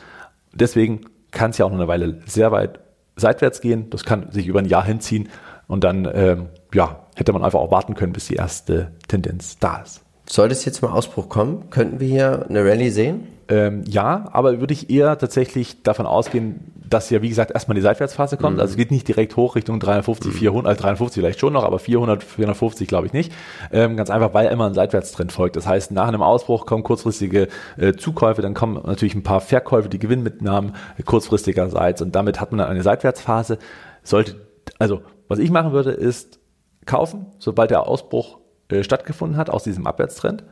[0.53, 2.79] Deswegen kann es ja auch noch eine Weile sehr weit
[3.15, 3.89] seitwärts gehen.
[3.89, 5.29] Das kann sich über ein Jahr hinziehen
[5.67, 9.77] und dann ähm, ja, hätte man einfach auch warten können, bis die erste Tendenz da
[9.77, 10.01] ist.
[10.27, 13.27] Sollte es jetzt zum Ausbruch kommen, könnten wir hier eine Rallye sehen?
[13.49, 17.81] Ähm, ja, aber würde ich eher tatsächlich davon ausgehen, dass ja, wie gesagt, erstmal die
[17.81, 18.55] Seitwärtsphase kommt.
[18.55, 18.61] Mhm.
[18.61, 20.37] Also es geht nicht direkt hoch Richtung 350, mhm.
[20.37, 23.33] 400, also 350 vielleicht schon noch, aber 400, 450 glaube ich nicht.
[23.71, 25.55] Ähm, ganz einfach, weil immer ein Seitwärtstrend folgt.
[25.55, 27.47] Das heißt, nach einem Ausbruch kommen kurzfristige
[27.77, 32.59] äh, Zukäufe, dann kommen natürlich ein paar Verkäufe, die Gewinnmitnahmen kurzfristigerseits und damit hat man
[32.59, 33.57] dann eine Seitwärtsphase.
[34.03, 34.35] Sollte,
[34.79, 36.39] also was ich machen würde, ist
[36.85, 40.43] kaufen, sobald der Ausbruch äh, stattgefunden hat aus diesem Abwärtstrend.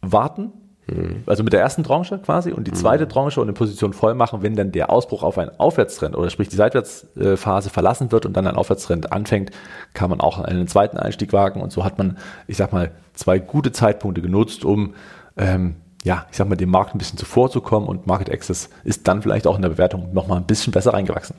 [0.00, 0.52] Warten,
[0.86, 1.24] mhm.
[1.26, 3.08] also mit der ersten Tranche quasi und die zweite mhm.
[3.08, 6.48] Tranche und eine Position voll machen, wenn dann der Ausbruch auf einen Aufwärtstrend oder sprich
[6.48, 9.50] die Seitwärtsphase verlassen wird und dann ein Aufwärtstrend anfängt,
[9.94, 13.38] kann man auch einen zweiten Einstieg wagen und so hat man, ich sag mal, zwei
[13.38, 14.94] gute Zeitpunkte genutzt, um
[15.36, 19.20] ähm, ja, ich sag mal, dem Markt ein bisschen zuvorzukommen und Market Access ist dann
[19.20, 21.34] vielleicht auch in der Bewertung nochmal ein bisschen besser reingewachsen.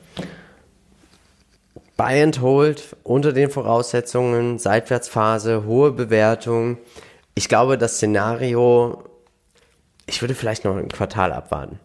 [2.00, 6.78] Buy and Hold unter den Voraussetzungen, Seitwärtsphase, hohe Bewertung.
[7.34, 9.04] Ich glaube, das Szenario,
[10.06, 11.78] ich würde vielleicht noch ein Quartal abwarten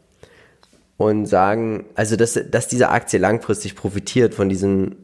[0.95, 4.95] und sagen, also dass, dass diese Aktie langfristig profitiert von diesen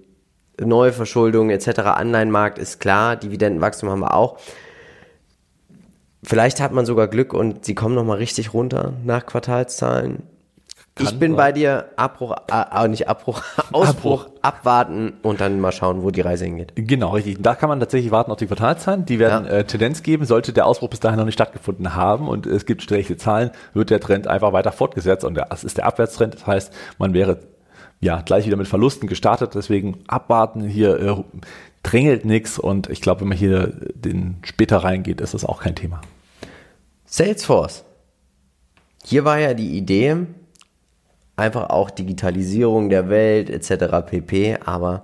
[0.57, 1.79] Neuverschuldungen etc.
[1.79, 4.39] Anleihenmarkt ist klar, Dividendenwachstum haben wir auch.
[6.23, 10.23] Vielleicht hat man sogar Glück und sie kommen nochmal richtig runter nach Quartalszahlen
[11.01, 14.41] ich bin bei dir, Abbruch, äh, nicht Abbruch, Ausbruch, Abbruch.
[14.41, 16.73] abwarten und dann mal schauen, wo die Reise hingeht.
[16.75, 17.37] Genau, richtig.
[17.41, 19.05] Da kann man tatsächlich warten auf die Quartalzahlen.
[19.05, 19.51] Die werden ja.
[19.51, 20.25] äh, Tendenz geben.
[20.25, 23.89] Sollte der Ausbruch bis dahin noch nicht stattgefunden haben und es gibt schlechte Zahlen, wird
[23.89, 26.35] der Trend einfach weiter fortgesetzt und das ist der Abwärtstrend.
[26.35, 27.39] Das heißt, man wäre
[27.99, 29.55] ja gleich wieder mit Verlusten gestartet.
[29.55, 31.23] Deswegen abwarten hier äh,
[31.83, 35.75] drängelt nichts und ich glaube, wenn man hier den später reingeht, ist das auch kein
[35.75, 36.01] Thema.
[37.05, 37.83] Salesforce.
[39.03, 40.17] Hier war ja die Idee,
[41.41, 44.05] einfach auch Digitalisierung der Welt etc.
[44.05, 44.57] pp.
[44.63, 45.03] Aber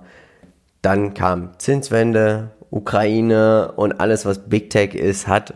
[0.82, 5.54] dann kam Zinswende, Ukraine und alles, was Big Tech ist, hat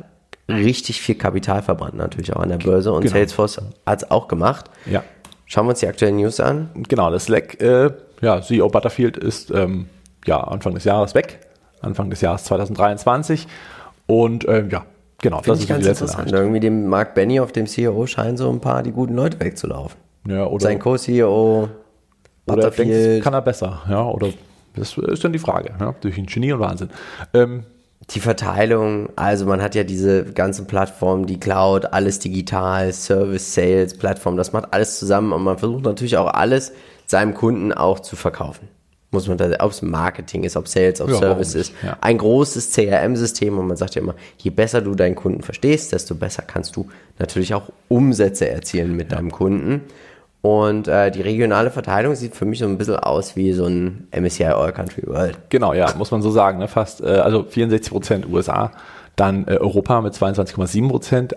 [0.48, 2.92] richtig viel Kapital verbrannt, natürlich auch an der Börse.
[2.92, 3.14] Und genau.
[3.14, 4.66] Salesforce hat es auch gemacht.
[4.86, 5.02] Ja.
[5.46, 6.70] Schauen wir uns die aktuellen News an.
[6.88, 7.90] Genau, das Slack, äh,
[8.20, 9.88] ja, CEO Butterfield ist ähm,
[10.26, 11.40] ja, Anfang des Jahres weg.
[11.80, 13.46] Anfang des Jahres 2023.
[14.06, 14.84] Und ähm, ja,
[15.20, 16.32] genau, Find das ist ganz die letzte interessant.
[16.32, 19.98] Irgendwie dem Mark Benny auf dem CEO scheinen so ein paar die guten Leute wegzulaufen.
[20.26, 21.68] Ja, oder Sein Co-CEO.
[22.46, 24.28] Oder er denkt, kann er besser, ja, oder
[24.74, 26.90] das ist dann die Frage, ja, durch ein Genie und Wahnsinn.
[27.34, 27.64] Ähm,
[28.10, 33.96] die Verteilung, also man hat ja diese ganzen Plattformen, die Cloud, alles digital, Service, Sales,
[33.96, 36.72] Plattform, das macht alles zusammen und man versucht natürlich auch alles
[37.06, 38.68] seinem Kunden auch zu verkaufen.
[39.12, 41.74] Muss man da, ob es Marketing ist, ob Sales, ob ja, Service ist.
[41.82, 41.98] Ja.
[42.00, 46.14] Ein großes CRM-System und man sagt ja immer, je besser du deinen Kunden verstehst, desto
[46.14, 49.18] besser kannst du natürlich auch Umsätze erzielen mit ja.
[49.18, 49.82] deinem Kunden.
[50.42, 54.08] Und äh, die regionale Verteilung sieht für mich so ein bisschen aus wie so ein
[54.10, 55.38] MSCI All Country World.
[55.50, 56.58] Genau, ja, muss man so sagen.
[56.58, 56.66] Ne?
[56.66, 58.72] Fast, äh, also 64 Prozent USA,
[59.14, 61.36] dann äh, Europa mit 22,7 Prozent,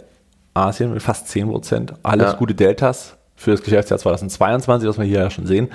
[0.56, 1.94] Asien mit fast 10 Prozent.
[2.02, 2.38] Alles ja.
[2.38, 5.70] gute Deltas für das Geschäftsjahr 2022, was wir hier ja schon sehen.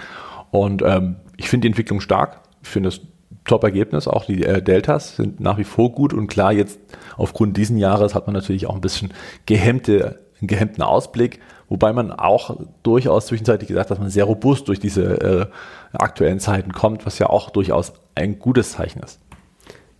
[0.50, 2.40] Und ähm, ich finde die Entwicklung stark.
[2.62, 3.00] Ich finde das
[3.44, 4.08] Top-Ergebnis.
[4.08, 6.12] Auch die äh, Deltas sind nach wie vor gut.
[6.12, 6.80] Und klar, jetzt
[7.16, 9.12] aufgrund diesen Jahres hat man natürlich auch ein bisschen
[9.46, 11.38] gehemmte, einen gehemmten Ausblick.
[11.70, 15.46] Wobei man auch durchaus zwischenzeitlich gesagt hat, dass man sehr robust durch diese äh,
[15.92, 19.20] aktuellen Zeiten kommt, was ja auch durchaus ein gutes Zeichen ist.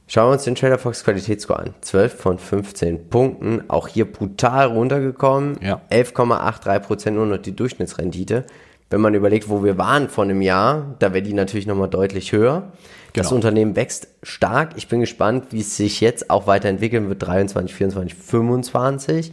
[0.09, 1.75] Schauen wir uns den Trader Fox Qualitätsscore an.
[1.81, 3.63] 12 von 15 Punkten.
[3.69, 5.59] Auch hier brutal runtergekommen.
[5.63, 5.81] Ja.
[5.93, 8.45] 11,83% nur noch die Durchschnittsrendite.
[8.91, 12.33] Wenn man überlegt, wo wir waren vor einem Jahr, da wäre die natürlich nochmal deutlich
[12.33, 12.73] höher.
[13.13, 13.37] Das Genau.
[13.37, 14.73] Unternehmen wächst stark.
[14.75, 19.33] Ich bin gespannt, wie es sich jetzt auch weiterentwickeln wird, 23, 24, 25.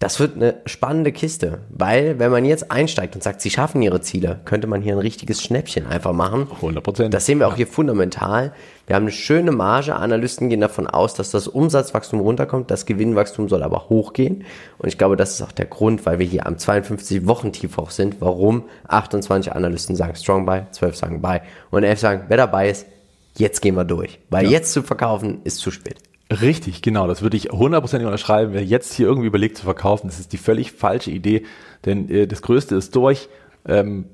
[0.00, 4.00] Das wird eine spannende Kiste, weil wenn man jetzt einsteigt und sagt, sie schaffen ihre
[4.00, 6.48] Ziele, könnte man hier ein richtiges Schnäppchen einfach machen.
[6.56, 7.14] 100 Prozent.
[7.14, 8.52] Das sehen wir auch hier fundamental.
[8.86, 9.94] Wir haben eine schöne Marge.
[9.94, 12.70] Analysten gehen davon aus, dass das Umsatzwachstum runterkommt.
[12.70, 14.44] Das Gewinnwachstum soll aber hochgehen.
[14.78, 18.20] Und ich glaube, das ist auch der Grund, weil wir hier am 52-Wochen-Tief auch sind,
[18.20, 22.86] warum 28 Analysten sagen Strong Buy, 12 sagen Buy und 11 sagen, wer dabei ist,
[23.38, 24.18] jetzt gehen wir durch.
[24.28, 25.98] Weil jetzt zu verkaufen ist zu spät.
[26.30, 27.06] Richtig, genau.
[27.06, 28.52] Das würde ich hundertprozentig unterschreiben.
[28.54, 31.44] Wer jetzt hier irgendwie überlegt zu verkaufen, das ist die völlig falsche Idee,
[31.84, 33.28] denn äh, das Größte ist durch.
[33.66, 34.06] Ähm,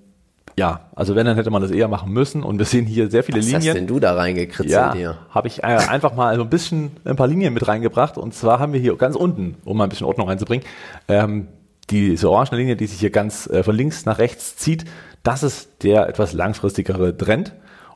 [0.58, 2.42] ja, also wenn, dann hätte man das eher machen müssen.
[2.42, 3.62] Und wir sehen hier sehr viele Was Linien.
[3.62, 5.18] hast denn du da reingekritzelt Ja, hier?
[5.30, 8.18] habe ich äh, einfach mal so ein bisschen ein paar Linien mit reingebracht.
[8.18, 10.66] Und zwar haben wir hier ganz unten, um mal ein bisschen Ordnung reinzubringen,
[11.08, 11.46] ähm,
[11.88, 14.84] diese orange Linie, die sich hier ganz äh, von links nach rechts zieht.
[15.22, 17.52] Das ist der etwas langfristigere Trend.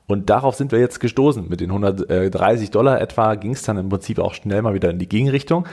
[0.06, 1.48] Und darauf sind wir jetzt gestoßen.
[1.48, 4.98] Mit den 130 Dollar etwa ging es dann im Prinzip auch schnell mal wieder in
[4.98, 5.66] die Gegenrichtung.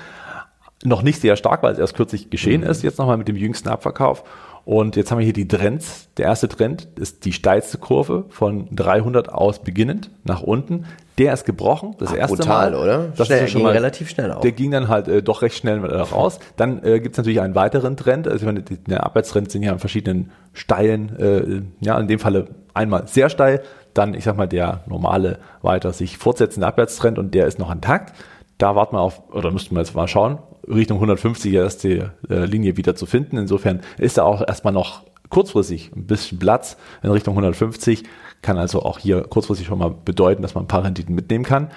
[0.83, 3.69] Noch nicht sehr stark, weil es erst kürzlich geschehen ist, jetzt nochmal mit dem jüngsten
[3.69, 4.23] Abverkauf.
[4.63, 6.07] Und jetzt haben wir hier die Trends.
[6.17, 10.85] Der erste Trend ist die steilste Kurve von 300 aus beginnend nach unten.
[11.17, 12.79] Der ist gebrochen, das Ah, erste brutal, Mal.
[12.79, 13.07] oder?
[13.15, 14.41] Das Schnell, ist ja schon ging mal relativ schnell auf.
[14.41, 16.39] Der ging dann halt äh, doch recht schnell äh, raus.
[16.57, 18.27] Dann äh, gibt es natürlich einen weiteren Trend.
[18.27, 22.19] Also ich meine, die, der Abwärtstrend sind ja an verschiedenen steilen, äh, ja in dem
[22.19, 23.61] Falle einmal sehr steil,
[23.93, 28.13] dann ich sag mal der normale weiter sich fortsetzende Abwärtstrend und der ist noch intakt.
[28.57, 32.45] Da warten wir auf, oder müssten wir jetzt mal schauen, Richtung 150 ist die äh,
[32.45, 33.37] Linie wieder zu finden.
[33.37, 38.03] Insofern ist da auch erstmal noch kurzfristig ein bisschen Platz in Richtung 150.
[38.41, 41.71] Kann also auch hier kurzfristig schon mal bedeuten, dass man ein paar Renditen mitnehmen kann.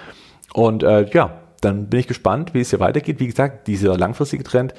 [0.53, 3.19] Und äh, ja, dann bin ich gespannt, wie es hier weitergeht.
[3.19, 4.73] Wie gesagt, dieser langfristige Trend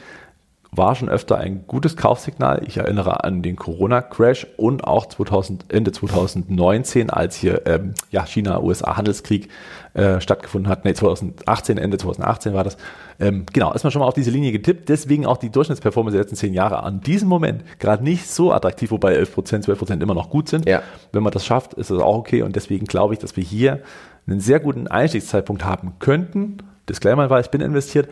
[0.77, 2.63] war schon öfter ein gutes Kaufsignal.
[2.67, 9.49] Ich erinnere an den Corona-Crash und auch 2000, Ende 2019, als hier ähm, ja, China-USA-Handelskrieg
[9.95, 10.85] äh, stattgefunden hat.
[10.85, 12.77] Nee, 2018, Ende 2018 war das.
[13.19, 14.89] Ähm, genau, ist man schon mal auf diese Linie getippt.
[14.89, 18.91] Deswegen auch die Durchschnittsperformance der letzten zehn Jahre an diesem Moment gerade nicht so attraktiv,
[18.91, 20.69] wobei 11% 12% immer noch gut sind.
[20.69, 20.83] Ja.
[21.13, 22.43] Wenn man das schafft, ist das auch okay.
[22.43, 23.81] Und deswegen glaube ich, dass wir hier
[24.27, 26.59] einen sehr guten Einstiegszeitpunkt haben könnten.
[26.89, 28.09] Disclaimer war, ich bin investiert,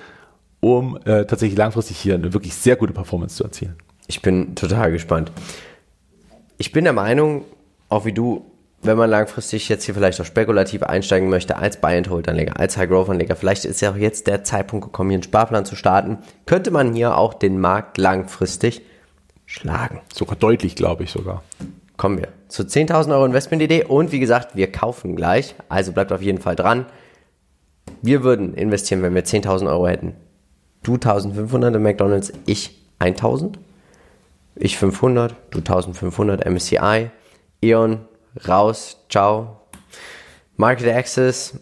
[0.64, 3.76] um äh, tatsächlich langfristig hier eine wirklich sehr gute Performance zu erzielen.
[4.06, 5.30] Ich bin total gespannt.
[6.56, 7.44] Ich bin der Meinung,
[7.90, 8.46] auch wie du,
[8.80, 13.66] wenn man langfristig jetzt hier vielleicht auch spekulativ einsteigen möchte, als Buy-and-Hold-Anleger, als High-Growth-Anleger, vielleicht
[13.66, 17.18] ist ja auch jetzt der Zeitpunkt gekommen, hier einen Sparplan zu starten, könnte man hier
[17.18, 18.80] auch den Markt langfristig
[19.44, 20.00] schlagen.
[20.14, 21.42] Sogar deutlich, glaube ich sogar.
[21.98, 26.22] Kommen wir zu 10.000 Euro Investmentidee und wie gesagt, wir kaufen gleich, also bleibt auf
[26.22, 26.86] jeden Fall dran.
[28.00, 30.14] Wir würden investieren, wenn wir 10.000 Euro hätten.
[30.84, 33.54] Du 1.500 in McDonalds, ich 1.000.
[34.54, 37.10] Ich 500, du 1500 MSCI.
[37.60, 38.00] E.ON,
[38.46, 39.62] raus, ciao.
[40.56, 41.58] Market Access,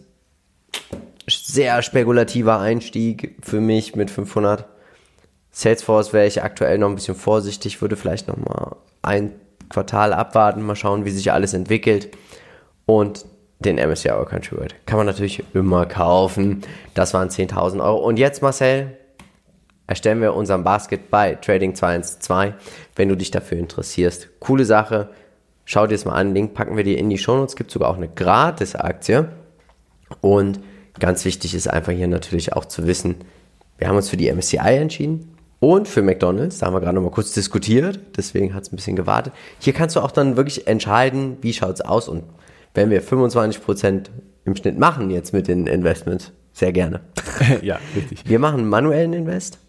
[1.27, 4.65] sehr spekulativer Einstieg für mich mit 500.
[5.51, 9.31] Salesforce wäre ich aktuell noch ein bisschen vorsichtig, würde vielleicht noch mal ein
[9.69, 12.09] Quartal abwarten, mal schauen, wie sich alles entwickelt.
[12.85, 13.25] Und
[13.59, 16.63] den MSCI All Country World kann man natürlich immer kaufen.
[16.93, 17.99] Das waren 10.000 Euro.
[17.99, 18.97] Und jetzt, Marcel,
[19.93, 22.55] erstellen wir unseren Basket bei Trading 212,
[22.95, 24.27] wenn du dich dafür interessierst.
[24.39, 25.09] Coole Sache.
[25.65, 26.33] Schau dir es mal an.
[26.33, 27.55] Link packen wir dir in die Shownotes.
[27.55, 29.29] Gibt sogar auch eine Gratis-Aktie.
[30.19, 30.61] Und
[30.99, 33.17] ganz wichtig ist einfach hier natürlich auch zu wissen,
[33.77, 36.57] wir haben uns für die MSCI entschieden und für McDonalds.
[36.57, 37.99] Da haben wir gerade noch mal kurz diskutiert.
[38.17, 39.33] Deswegen hat es ein bisschen gewartet.
[39.59, 42.07] Hier kannst du auch dann wirklich entscheiden, wie schaut es aus.
[42.09, 42.23] Und
[42.73, 44.05] wenn wir 25%
[44.45, 47.01] im Schnitt machen jetzt mit den Investments, sehr gerne.
[47.61, 48.23] ja, richtig.
[48.27, 49.59] Wir machen manuellen Invest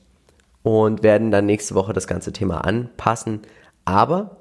[0.65, 3.43] und werden dann nächste Woche das ganze Thema anpassen.
[3.85, 4.39] Aber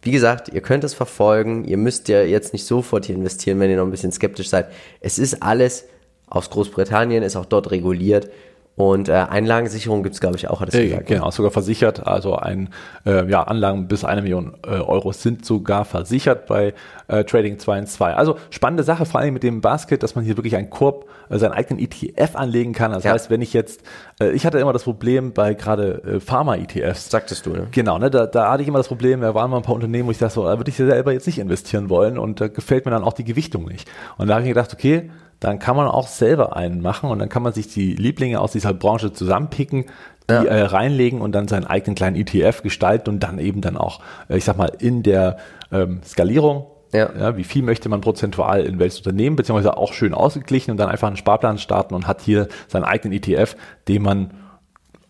[0.00, 1.64] wie gesagt, ihr könnt es verfolgen.
[1.64, 4.68] Ihr müsst ja jetzt nicht sofort hier investieren, wenn ihr noch ein bisschen skeptisch seid.
[5.00, 5.84] Es ist alles
[6.26, 8.30] aus Großbritannien, ist auch dort reguliert.
[8.76, 11.06] Und äh, Einlagensicherung gibt es, glaube ich, auch, hat es Äh, gesagt.
[11.06, 12.06] genau, sogar versichert.
[12.06, 12.70] Also ein,
[13.06, 16.74] äh, ja, Anlagen bis eine Million äh, Euro sind sogar versichert bei
[17.06, 18.14] äh, Trading 2 in 2.
[18.14, 21.38] Also spannende Sache, vor allem mit dem Basket, dass man hier wirklich einen Korb, äh,
[21.38, 22.90] seinen eigenen ETF anlegen kann.
[22.90, 23.12] Das Ja.
[23.12, 23.82] heißt, wenn ich jetzt,
[24.20, 27.10] äh, ich hatte immer das Problem bei gerade äh, Pharma-ETFs.
[27.10, 27.68] Sagtest du, ne?
[27.70, 30.08] Genau, ne, da, da hatte ich immer das Problem, da waren mal ein paar Unternehmen,
[30.08, 32.86] wo ich dachte, so, da würde ich selber jetzt nicht investieren wollen und da gefällt
[32.86, 33.88] mir dann auch die Gewichtung nicht.
[34.18, 35.10] Und da habe ich mir gedacht, okay,
[35.44, 38.52] dann kann man auch selber einen machen und dann kann man sich die Lieblinge aus
[38.52, 39.86] dieser Branche zusammenpicken,
[40.28, 40.42] die Ja.
[40.44, 44.36] äh, reinlegen und dann seinen eigenen kleinen ETF gestalten und dann eben dann auch, äh,
[44.38, 45.36] ich sag mal, in der
[45.70, 47.36] ähm, Skalierung Ja.
[47.36, 51.08] wie viel möchte man prozentual in welches Unternehmen, beziehungsweise auch schön ausgeglichen und dann einfach
[51.08, 53.56] einen Sparplan starten und hat hier seinen eigenen ETF,
[53.88, 54.30] den man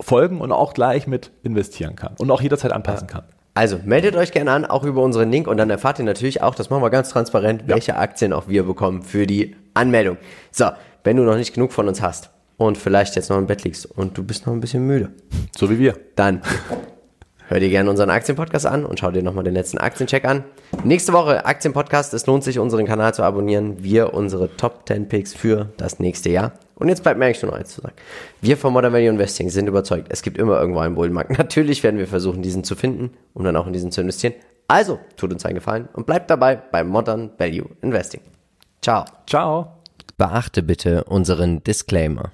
[0.01, 3.23] folgen und auch gleich mit investieren kann und auch jederzeit anpassen kann.
[3.57, 6.57] Also meldet euch gerne an, auch über unseren Link und dann erfahrt ihr natürlich auch,
[6.57, 10.17] das machen wir ganz transparent, welche Aktien auch wir bekommen für die Anmeldung.
[10.51, 10.71] So,
[11.05, 13.87] wenn du noch nicht genug von uns hast und vielleicht jetzt noch im Bett liegst
[13.87, 15.11] und du bist noch ein bisschen müde,
[15.57, 15.95] So wie wir.
[16.17, 16.43] dann
[17.47, 20.43] hör dir gerne unseren Aktienpodcast an und schau dir nochmal den letzten Aktiencheck an.
[20.83, 22.13] Nächste Woche Aktienpodcast.
[22.13, 23.85] Es lohnt sich, unseren Kanal zu abonnieren.
[23.85, 26.53] Wir unsere Top 10 Picks für das nächste Jahr.
[26.77, 27.95] Und jetzt bleibt mir eigentlich nur noch eins zu sagen.
[28.41, 31.31] Wir von Modern Value Investing sind überzeugt, es gibt immer irgendwo einen Bullenmarkt.
[31.39, 34.35] Natürlich werden wir versuchen, diesen zu finden, um dann auch in diesen zu investieren.
[34.67, 38.21] Also, tut uns einen Gefallen und bleibt dabei bei Modern Value Investing.
[38.81, 39.05] Ciao.
[39.27, 39.79] Ciao.
[40.17, 42.31] Beachte bitte unseren Disclaimer.